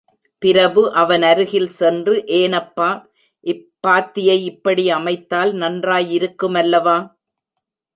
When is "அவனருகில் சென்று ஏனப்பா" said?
0.95-2.89